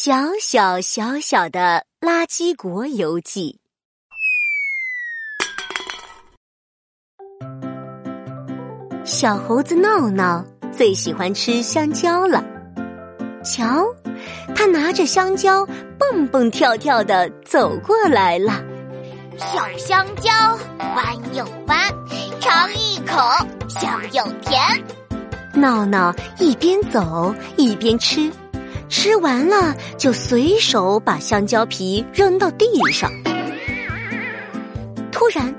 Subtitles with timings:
[0.00, 3.58] 小小小小的垃圾国游记。
[9.04, 12.44] 小猴子闹闹最喜欢吃香蕉了。
[13.44, 13.84] 瞧，
[14.54, 15.66] 他拿着香蕉
[15.98, 18.62] 蹦蹦跳跳的走过来了。
[19.36, 20.30] 小香蕉
[20.94, 21.76] 弯又弯，
[22.38, 23.18] 尝一口
[23.68, 24.60] 香又甜。
[25.54, 28.30] 闹闹一边走一边吃。
[28.88, 33.10] 吃完了，就随手把香蕉皮扔到地上。
[35.12, 35.54] 突然，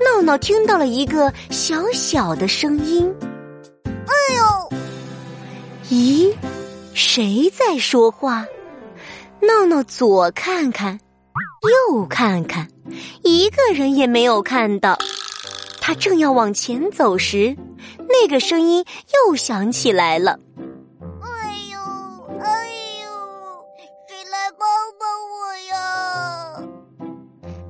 [0.00, 3.12] 闹闹听到了一个小小的声音
[3.84, 4.78] ：“哎呦！”
[5.90, 6.34] 咦，
[6.92, 8.44] 谁在说话？
[9.40, 10.98] 闹闹左看看，
[11.90, 12.68] 右看看，
[13.22, 14.98] 一个人也没有看到。
[15.80, 17.54] 他正要往前走时，
[18.08, 18.84] 那个声音
[19.28, 20.38] 又响起来了。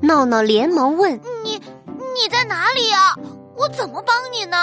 [0.05, 3.14] 闹闹连忙问：“你你在哪里呀？
[3.56, 4.56] 我怎么帮你呢？”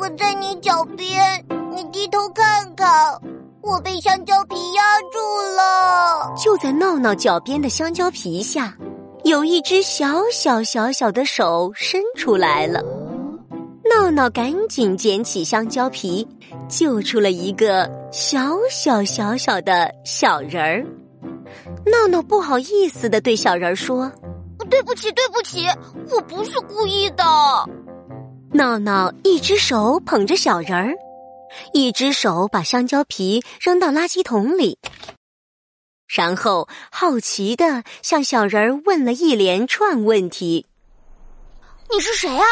[0.00, 2.88] 我在你脚边，你低头看看，
[3.60, 5.18] 我被香蕉皮压住
[5.54, 6.34] 了。
[6.36, 8.74] 就在闹闹脚边的香蕉皮下，
[9.24, 12.82] 有一只小小小小的手伸出来了。
[13.84, 16.26] 闹闹赶紧捡起香蕉皮，
[16.68, 20.86] 救出了一个小小小小的小人儿。
[21.86, 24.10] 闹闹不好意思的对小人说
[24.70, 25.66] ：“对不起，对不起，
[26.10, 27.24] 我不是故意的。”
[28.52, 30.94] 闹闹一只手捧着小人儿，
[31.72, 34.78] 一只手把香蕉皮扔到垃圾桶里，
[36.06, 40.66] 然后好奇的向小人儿问了一连串问题
[41.90, 42.44] ：“你是谁啊？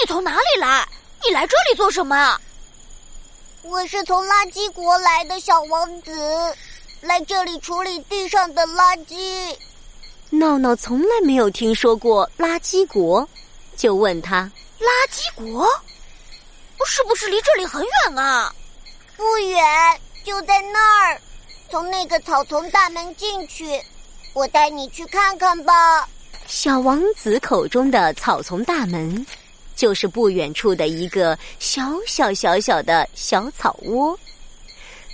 [0.00, 0.86] 你从哪里来？
[1.22, 2.40] 你来这里做什么啊
[3.62, 6.12] ？”“我是从垃圾国来的小王子。”
[7.02, 9.54] 来这里处理地上的垃圾。
[10.30, 13.28] 闹闹从来没有听说过垃圾国，
[13.76, 15.66] 就问他：“垃圾国，
[16.86, 18.54] 是不是离这里很远啊
[19.16, 19.60] ？”“不远，
[20.24, 21.20] 就在那儿。
[21.68, 23.82] 从那个草丛大门进去，
[24.32, 26.08] 我带你去看看吧。”
[26.46, 29.26] 小王子口中的草丛大门，
[29.74, 34.18] 就是不远处的一个小小小小的小草窝。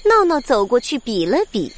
[0.05, 1.73] 闹闹走过去比了比，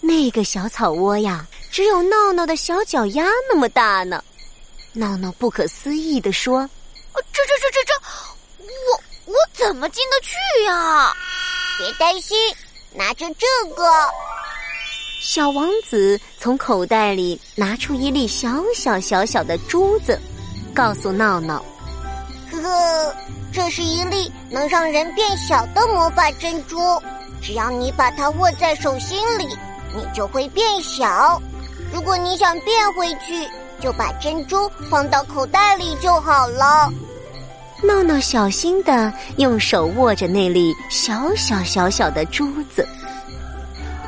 [0.00, 4.22] 那个小草窝呀，只有闹闹的小脚丫那么大呢。
[4.92, 6.68] 闹闹不可思议的说
[7.32, 7.94] ：“这这这这这，
[8.66, 11.14] 我我怎么进得去呀？”
[11.78, 12.36] 别担心，
[12.94, 13.84] 拿着这个。
[15.20, 20.18] 小王子从口袋里拿出一粒小小小小的珠子，
[20.74, 21.64] 告诉闹闹
[22.50, 23.14] ：“呵呵，
[23.52, 26.78] 这是一粒能让人变小的魔法珍珠。”
[27.42, 29.46] 只要你把它握在手心里，
[29.94, 31.40] 你就会变小。
[31.92, 33.48] 如果你想变回去，
[33.80, 36.92] 就把珍珠放到口袋里就好了。
[37.82, 42.86] 闹闹小心的用手握着那粒小小小小的珠子，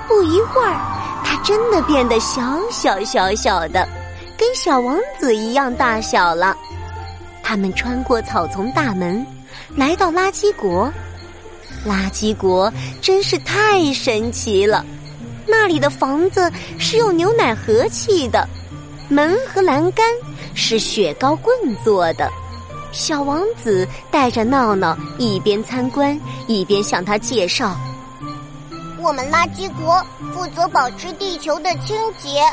[0.07, 0.77] 不一会儿，
[1.25, 3.89] 它真的变得小小小小的，
[4.37, 6.55] 跟小王子一样大小了。
[7.43, 9.27] 他们穿过草丛大门，
[9.75, 10.93] 来到垃圾国。
[11.87, 14.85] 垃圾国真是太神奇了，
[15.47, 18.49] 那里的房子是用牛奶和砌的，
[19.09, 20.07] 门和栏杆
[20.55, 22.31] 是雪糕棍做的。
[22.93, 27.75] 小王子带着闹闹一边参观一边向他介绍
[29.01, 30.05] ：“我们垃圾国
[30.35, 32.45] 负责保持地球的清洁，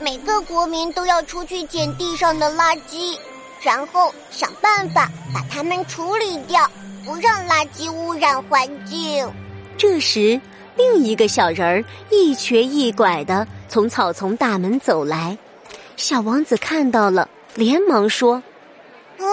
[0.00, 3.16] 每个国民都要出去捡地上的垃圾，
[3.62, 6.70] 然后想办法把它们处理掉。”
[7.04, 9.30] 不让垃圾污染环境。
[9.76, 10.40] 这时，
[10.76, 15.36] 另一个小人儿一瘸一拐的从草丛大门走来，
[15.96, 18.42] 小王子看到了，连忙说
[19.18, 19.26] ：“嗯，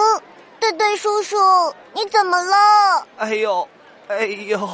[0.60, 1.36] 顿顿叔叔，
[1.94, 3.68] 你怎么了？”“哎呦，
[4.08, 4.68] 哎呦，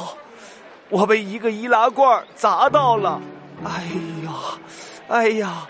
[0.89, 3.21] 我被一个易拉罐砸到了！
[3.63, 3.83] 哎
[4.25, 4.33] 呀，
[5.07, 5.67] 哎呀，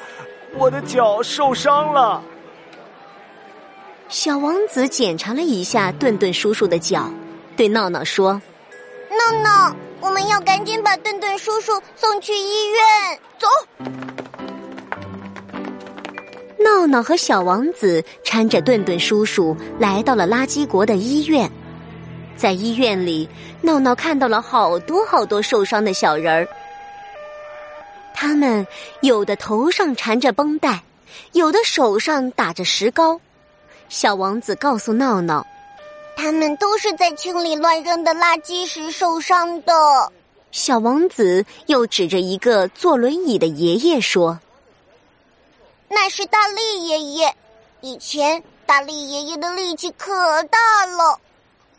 [0.56, 2.22] 我的脚受伤了。”
[4.10, 7.08] 小王子检查了一下顿顿叔叔的脚，
[7.60, 8.42] 对闹闹说
[9.12, 13.20] ：“闹闹，我们要赶紧把顿顿叔叔送去医院。
[13.38, 13.48] 走。”
[16.64, 21.52] 闹闹和小王子搀着顿顿叔叔来到了垃圾国的医院。
[22.38, 23.28] 在医院里，
[23.62, 26.48] 闹闹看到了好多好多受伤的小人儿，
[28.14, 28.66] 他们
[29.02, 30.82] 有的头上缠着绷带，
[31.34, 33.20] 有的手上打着石膏。
[33.90, 35.46] 小王子告诉闹闹
[36.22, 40.12] ：“他们都是在清理乱扔的垃圾时受伤的。”
[40.52, 44.40] 小王子又指着一个坐轮椅的爷爷说
[45.88, 47.34] ：“那是大力爷爷。
[47.82, 51.20] 以前大力爷爷的力气可大了，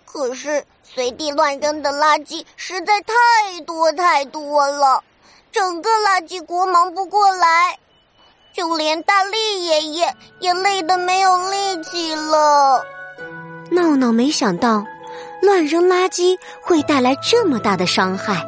[0.06, 5.04] 可是随地乱扔的垃圾实在太多太多了，
[5.52, 7.78] 整个垃圾国忙不过来，
[8.54, 12.82] 就连大力爷爷也累得没有力气了。”
[13.70, 14.84] 闹闹没想到，
[15.40, 18.44] 乱扔垃圾会带来这么大的伤害。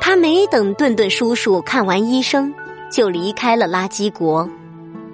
[0.00, 2.52] 他没等顿顿叔叔看完医生，
[2.90, 4.48] 就离开了垃圾国。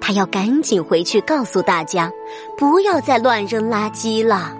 [0.01, 2.11] 他要赶紧回去告诉大家，
[2.57, 4.53] 不要再乱扔垃圾了。